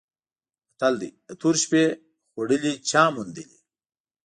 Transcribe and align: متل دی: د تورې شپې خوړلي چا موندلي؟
متل 0.73 0.93
دی: 1.01 1.09
د 1.27 1.29
تورې 1.41 1.59
شپې 1.63 1.83
خوړلي 2.31 2.73
چا 2.89 3.03
موندلي؟ 3.15 3.57